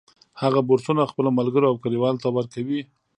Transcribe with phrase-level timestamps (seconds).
[0.41, 2.81] هغه بورسونه خپلو ملګرو او کلیوالو ته ورکوي